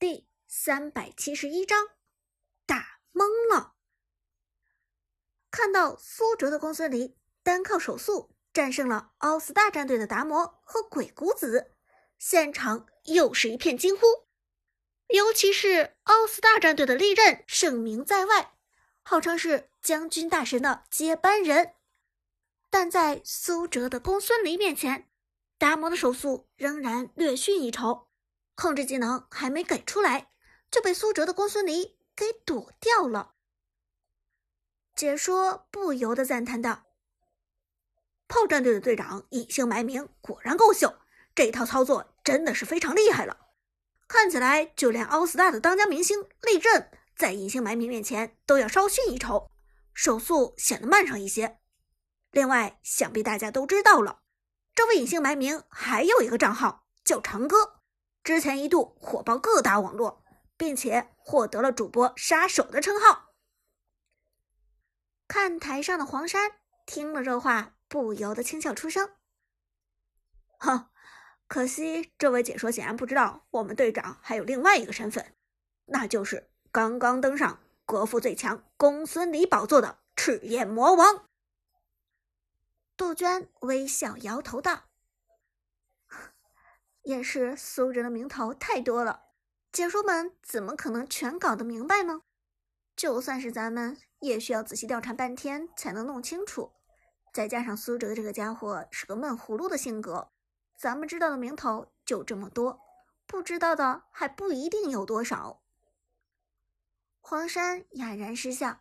[0.00, 1.88] 第三百七十一章，
[2.64, 3.74] 打懵了。
[5.50, 11.76] 看到苏哲的公孙离单靠手速战胜了奥斯大战队的达摩和鬼谷子，
[12.18, 14.00] 现场又是一片惊呼。
[15.08, 18.54] 尤其是奥斯大战队的利刃盛名在外，
[19.02, 21.74] 号称是将军大神的接班人，
[22.70, 25.10] 但在苏哲的公孙离面前，
[25.58, 28.09] 达摩的手速仍然略逊一筹。
[28.60, 30.28] 控制技能还没给出来，
[30.70, 33.32] 就被苏哲的公孙离给躲掉了。
[34.94, 36.82] 解说不由得赞叹道
[38.28, 40.98] ：“炮战队的队长隐姓埋名果然够秀，
[41.34, 43.46] 这套操作真的是非常厉害了。
[44.06, 49.50] 看起来就连奥斯大的当家明星利刃，在隐姓埋名面前都要稍逊一筹，
[49.94, 51.60] 手速显得慢上一些。
[52.30, 54.20] 另外，想必大家都知道了，
[54.74, 57.76] 这位隐姓埋名还有一个账号叫长歌。”
[58.22, 60.22] 之前一度火爆各大网络，
[60.56, 63.30] 并且获得了主播杀手的称号。
[65.26, 66.52] 看台上的黄山
[66.84, 69.10] 听了这话，不由得轻笑出声
[70.58, 70.90] ：“哼，
[71.46, 75.34] 可惜这位解说显然不知道我们队长还有另外一个身份，
[75.86, 81.26] 那就是刚刚登上国服最强公孙离宝座的赤焰魔王。”
[82.98, 84.89] 杜鹃微笑摇头道。
[87.02, 89.22] 也是苏哲的名头太多了，
[89.72, 92.22] 解说们怎么可能全搞得明白呢？
[92.94, 96.72] 就算是咱们，也需要仔细调查半天才能弄清楚。
[97.32, 100.30] 再加上苏哲这个家伙是个闷葫芦的性格，
[100.76, 102.80] 咱们知道的名头就这么多，
[103.26, 105.62] 不知道的还不一定有多少。
[107.20, 108.80] 黄山哑然失笑，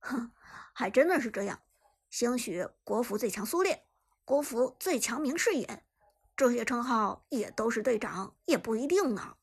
[0.00, 0.32] 哼，
[0.72, 1.60] 还真的是这样。
[2.10, 3.86] 兴许国服最强苏烈，
[4.24, 5.66] 国服最强明世隐。
[6.34, 9.36] 这些称号也都是队长，也不一定呢。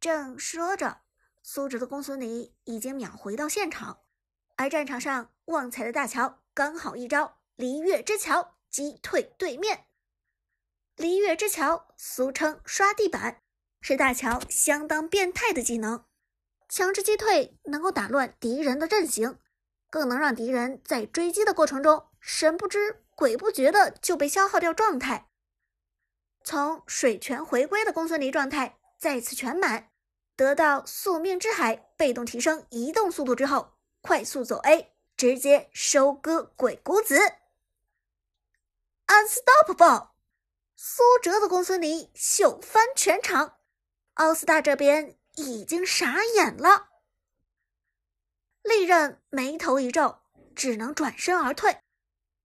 [0.00, 1.02] 正说着，
[1.42, 3.98] 苏哲的公孙离已经秒回到现场，
[4.56, 9.86] 而战场上旺财的大乔刚好一招离月之桥击退对面。
[10.96, 13.42] 离月之桥俗称刷地板，
[13.80, 16.04] 是大乔相当变态的技能，
[16.68, 19.38] 强制击退能够打乱敌人的阵型，
[19.90, 23.04] 更能让敌人在追击的过程中神不知。
[23.18, 25.27] 鬼不觉的就被消耗掉状态，
[26.48, 29.90] 从水泉回归的公孙离状态再次全满，
[30.34, 37.18] 得到宿命之海被动提升移动速度之后，快速走 A，直接收割鬼谷子
[39.08, 40.08] ，unstoppable！
[40.74, 43.58] 苏哲的公孙离秀翻全场，
[44.14, 46.88] 奥斯大这边已经傻眼了，
[48.62, 50.20] 利刃眉头一皱，
[50.56, 51.82] 只能转身而退，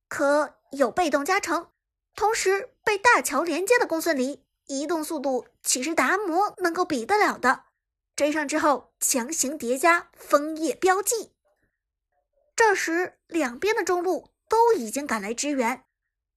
[0.09, 0.59] 可。
[0.71, 1.71] 有被动加成，
[2.15, 7.65] 同时被大乔连接的公孙离移动速度岂是达摩能够比得了的？
[8.15, 11.31] 追上之后强行叠加枫叶标记。
[12.55, 15.83] 这时两边的中路都已经赶来支援，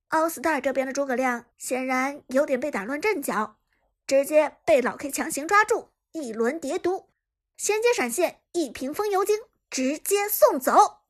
[0.08, 3.58] 奥斯大这边的诸葛亮显然有点被打乱阵脚，
[4.06, 7.10] 直接被老 K 强行抓住，一轮叠毒，
[7.58, 11.02] 衔接闪现一瓶风油精，直接送走。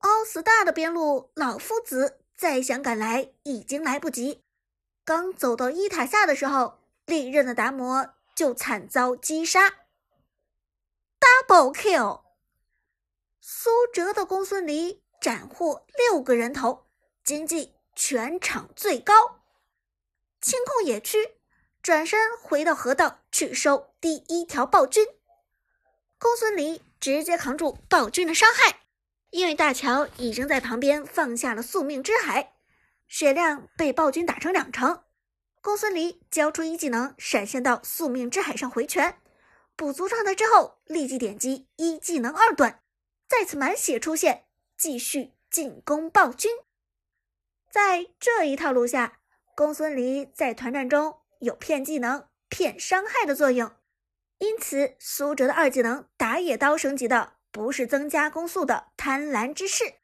[0.00, 4.42] 奥斯大的边路老夫子再想赶来已经来不及，
[5.04, 9.70] 刚走到一塔下的时候，利刃的达摩就惨遭击杀
[11.20, 12.22] ，double kill。
[13.40, 16.86] 苏哲的公孙离斩获六个人头，
[17.22, 19.42] 经济全场最高，
[20.40, 21.36] 清空野区，
[21.82, 25.06] 转身回到河道去收第一条暴君。
[26.18, 28.83] 公孙离直接扛住暴君的伤害。
[29.34, 32.52] 因为大乔已经在旁边放下了宿命之海，
[33.08, 35.02] 血量被暴君打成两成。
[35.60, 39.18] 公孙离交出一技能，闪现到宿命之海上回拳，
[39.74, 42.80] 补足状态之后，立即点击一技能二段，
[43.28, 44.44] 再次满血出现，
[44.78, 46.52] 继续进攻暴君。
[47.72, 49.18] 在这一套路下，
[49.56, 53.72] 公孙离在团战中有骗技能、骗伤害的作用，
[54.38, 57.33] 因此苏哲的二技能打野刀升级的。
[57.54, 59.94] 不是增加攻速的贪婪之势，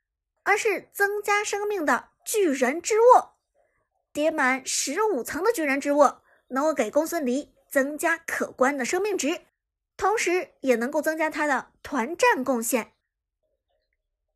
[0.45, 3.41] 而是增加生命的巨人之握。
[4.13, 9.47] 叠满十五层的巨人之握，能够给公孙离增加可观的生命值，
[9.97, 12.93] 同时也能够增加他的团战贡献。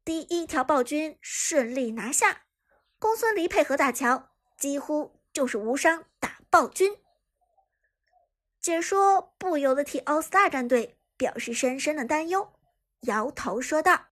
[0.05, 2.47] 第一条暴君顺利拿下，
[2.99, 6.99] 公孙离配合大乔，几乎就是无伤打暴君。
[8.61, 12.54] 解说不由得替奥斯大战队表示深深的担忧。
[13.07, 14.07] 摇头说道：“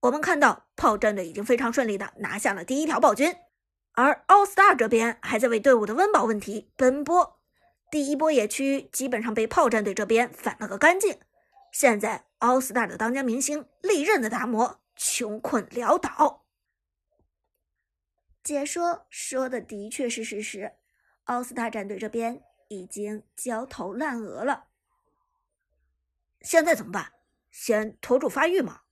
[0.00, 3.36] 我们看到炮战队已经非常顺利的拿下了第一条暴君，
[3.92, 7.40] 而奥斯大这边还在为队伍的温饱问题奔波。
[7.90, 11.18] 第一波野区基本上被炮战队这边反了个干净。
[11.72, 16.44] 现在奥斯大的当家明星利刃的达摩穷困潦倒。
[18.42, 20.76] 解说说的的确是事实，
[21.24, 24.68] 奥斯大战队这边已经焦头烂额了。
[26.40, 27.12] 现在怎么办？
[27.58, 28.82] 先拖住发育吗？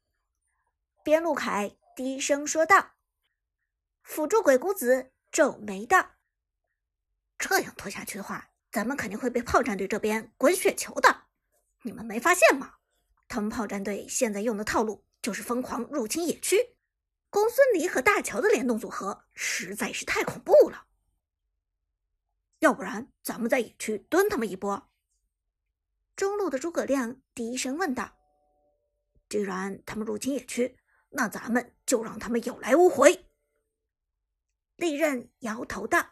[1.03, 2.95] 边路凯低声说道。
[4.03, 6.13] 辅助鬼谷子皱眉道
[7.39, 11.25] ：“这样拖下去的话，咱们肯定会被炮战队这边滚雪球的。
[11.83, 12.77] 你们没发现吗？
[13.29, 16.75] 他们炮战队现在用的套路就是疯狂入侵野区。”
[17.29, 20.87] 公孙离和大乔的联动组合实在是太恐怖了，
[22.61, 24.91] 要不然咱们在野区蹲他们一波。
[26.17, 28.17] 中路的诸葛亮低声问道
[29.35, 30.79] ：“既然他们入侵野区，
[31.09, 33.27] 那咱们就让他们有来无回。”
[34.79, 36.11] 利刃摇头道：“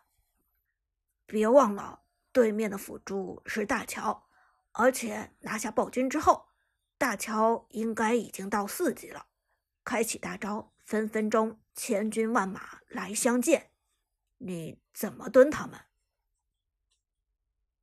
[1.24, 2.02] 别忘了，
[2.32, 4.28] 对面的辅助是大乔，
[4.72, 6.48] 而且拿下暴君之后，
[6.98, 9.28] 大乔应该已经到四级了，
[9.84, 13.70] 开启大招。”分分钟千军万马来相见，
[14.38, 15.78] 你怎么蹲他们？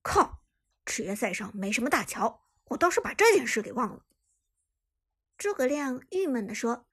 [0.01, 0.43] 靠！
[0.83, 4.05] 职业赛上没什么大乔，我倒是把这件事给忘了。
[5.39, 6.85] 诸葛亮郁闷地说：“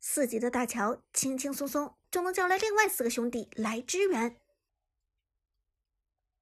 [0.00, 4.40] 四级的大乔，轻轻松松就能叫来另外四个兄弟来支援。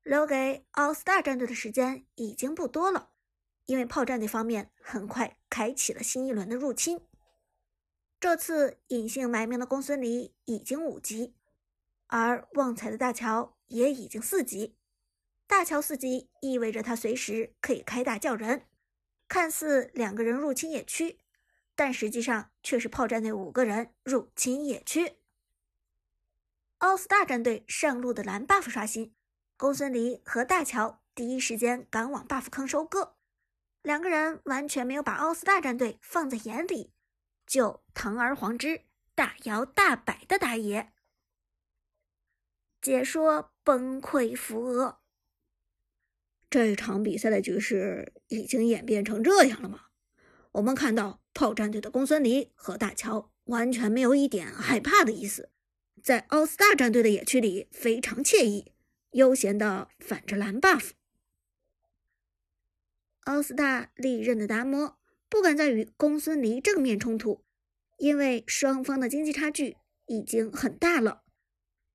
[0.05, 3.11] 留给奥斯大战队的时间已经不多了，
[3.67, 7.01] 因为炮战队方面很快开启了新一轮的入侵。”
[8.21, 11.35] 这次隐姓埋名的公孙离已经五级，
[12.07, 14.77] 而旺财的大乔也已经四级。
[15.49, 18.69] 大乔四级意味着他随时可以开大叫人。
[19.27, 21.19] 看似两个人入侵野区，
[21.79, 25.19] 但实际上却是炮战队五个人入侵野区。
[26.79, 29.15] 奥斯大战队上路的蓝 buff 刷新，
[29.57, 33.17] 公孙离和大乔第一时间赶往 buff 坑收割，
[33.81, 36.93] 两个人完全没有把奥斯大战队放在眼里。
[37.47, 38.83] 就堂而皇之
[39.15, 40.93] 大摇大摆的打野，
[42.83, 44.99] 解说崩溃扶额。
[46.51, 49.85] 这场比赛的局势已经演变成这样了吗？
[50.53, 55.51] 我们看到炮战队的公孙离和大乔完全没有一点害怕的意思，
[56.03, 58.73] 在奥斯大战队的野区里非常惬意，
[59.13, 60.91] 悠闲的反着蓝 buff。
[63.21, 64.99] 奥斯大利刃的达摩。
[65.31, 67.45] 不敢再与公孙离正面冲突，
[67.99, 69.77] 因为双方的经济差距
[70.07, 71.23] 已经很大了。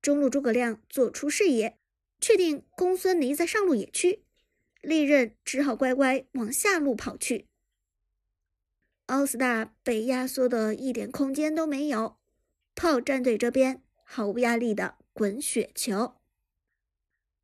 [0.01, 1.77] 中路诸葛亮做出视野，
[2.21, 4.23] 确定公孙离在上路野区，
[4.81, 7.47] 利刃只好乖乖往下路跑去。
[9.13, 12.17] 奥斯大被压缩的一点空间都没有，
[12.73, 16.15] 炮战队这边毫无压力的滚雪球。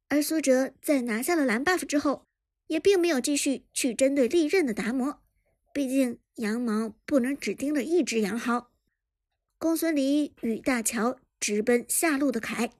[0.07, 2.25] 而苏哲在拿下了蓝 buff 之后，
[2.65, 5.21] 也并没有继续去针对利刃的达摩。
[5.71, 8.65] 毕竟羊毛不能只盯着一只羊薅。
[9.59, 12.73] 公孙离与大乔直奔下路的凯，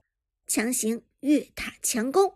[0.48, 2.34] 强行越塔强攻。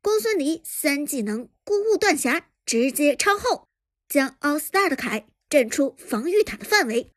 [0.00, 3.65] 公孙离三技能孤雾断霞，直接超后，
[4.08, 7.12] 将奥斯大的凯震出防御塔的范围。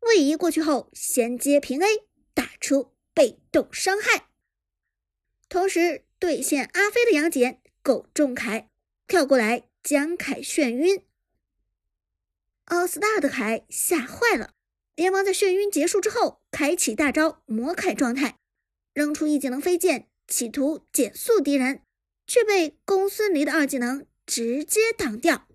[0.00, 1.86] 位移过去后，衔接平 A，
[2.34, 4.28] 打出被动伤害。
[5.48, 8.68] 同时对线阿飞的杨戬狗中凯，
[9.06, 11.04] 跳过来将凯眩晕。
[12.66, 14.52] 奥斯大的凯吓坏了，
[14.94, 18.38] 连忙在眩晕结束之后开启大招魔凯状态，
[18.92, 21.82] 扔出一技能飞剑，企图减速敌人，
[22.26, 25.46] 却被公孙离的二技能直接挡掉。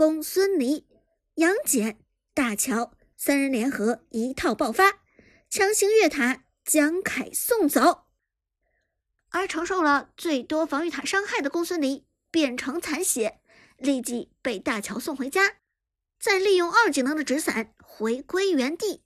[0.00, 0.86] 公孙离、
[1.34, 1.98] 杨戬、
[2.32, 5.02] 大乔三人联合一套爆发，
[5.50, 8.06] 强行越塔将凯送走，
[9.28, 13.42] 而承受了最多防御塔伤害的公孙离变成残血，
[13.76, 15.56] 立即被大乔送回家。
[16.18, 19.02] 再利用二技能的纸伞回归原地，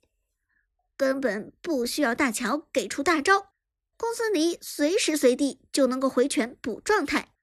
[0.95, 3.51] 根本不需要大乔给出大招，
[3.97, 7.33] 公孙离随时随地就能够回拳补状态，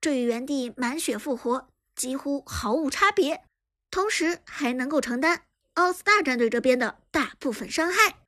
[0.00, 1.69] 至于原地满血复活
[2.00, 3.44] 几乎毫无差别，
[3.90, 5.42] 同时还能够承担
[5.74, 8.24] 奥斯大战队这边的大部分伤害。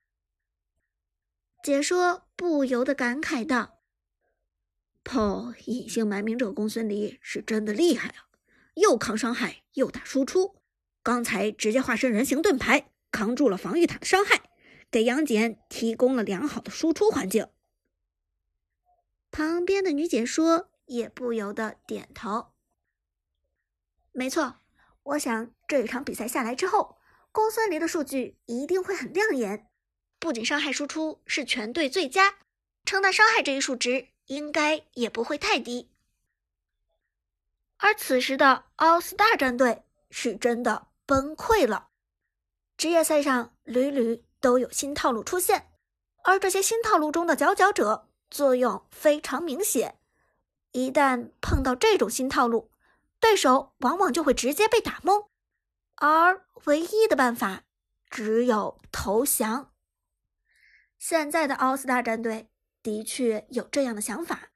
[1.65, 3.79] 解说不由得感慨道
[5.03, 8.29] ：“炮隐姓埋名者公孙离是真的厉害啊，
[8.75, 10.57] 又扛伤害又打输出。”
[11.03, 14.51] 刚才直接化身人形盾牌，扛住了防御塔的伤害，
[14.91, 17.49] 给杨戬提供了良好的输出环境。
[19.31, 22.52] 旁边的女解说也不由得点头。
[24.13, 24.57] 没错，
[25.03, 26.99] 我想这一场比赛下来之后，
[27.33, 29.69] 公孙离的数据一定会很亮眼。
[30.19, 32.35] 不仅伤害输出是全队最佳，
[32.85, 35.91] 承担伤害这一数值应该也不会太低。
[37.79, 41.89] 而此时的奥斯大战队是真的崩溃了，
[42.77, 45.73] 职业赛上屡屡都有新套路出现，
[46.23, 49.99] 而这些新套路中的佼佼者作用非常明显。
[50.71, 52.71] 一旦碰到这种新套路，
[53.23, 55.29] 对手往往就会直接被打懵，
[55.95, 57.63] 而唯一的办法
[58.11, 59.73] 只有投降。
[60.99, 62.51] 现在的奥斯大战队
[62.83, 64.49] 的确有这样的想法，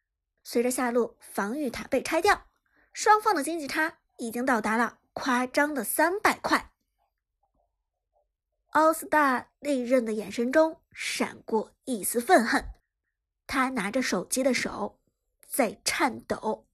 [0.42, 2.48] 随着下路防御塔被拆掉。
[2.92, 6.72] 双方的经济差已经到达了夸张的三百块。
[8.70, 12.74] 奥斯大利刃的眼神中闪过一丝愤恨，
[13.46, 14.98] 他拿着手机的手
[15.46, 16.65] 在颤抖。